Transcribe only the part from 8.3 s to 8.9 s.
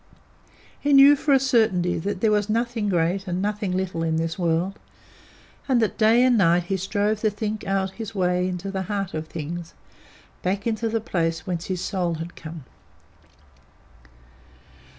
into the